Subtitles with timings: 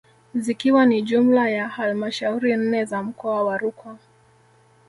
[0.35, 3.97] Zikiwa ni jumla ya halmashauri nne za mkoa wa Rukwa